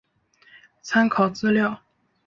[0.81, 1.79] 参考资料